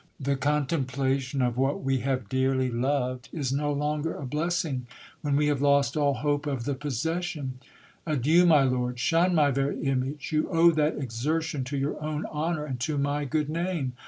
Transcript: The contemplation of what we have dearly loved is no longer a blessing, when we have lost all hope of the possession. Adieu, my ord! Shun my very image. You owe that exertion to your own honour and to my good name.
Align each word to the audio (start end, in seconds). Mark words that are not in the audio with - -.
The 0.19 0.35
contemplation 0.35 1.43
of 1.43 1.57
what 1.57 1.83
we 1.83 1.99
have 1.99 2.27
dearly 2.27 2.71
loved 2.71 3.29
is 3.31 3.53
no 3.53 3.71
longer 3.71 4.15
a 4.15 4.25
blessing, 4.25 4.87
when 5.21 5.35
we 5.35 5.45
have 5.45 5.61
lost 5.61 5.95
all 5.95 6.15
hope 6.15 6.47
of 6.47 6.63
the 6.65 6.73
possession. 6.73 7.59
Adieu, 8.07 8.47
my 8.47 8.65
ord! 8.67 8.97
Shun 8.99 9.35
my 9.35 9.51
very 9.51 9.79
image. 9.83 10.31
You 10.31 10.49
owe 10.49 10.71
that 10.71 10.97
exertion 10.97 11.63
to 11.65 11.77
your 11.77 12.01
own 12.03 12.25
honour 12.25 12.65
and 12.65 12.79
to 12.79 12.97
my 12.97 13.25
good 13.25 13.47
name. 13.47 13.93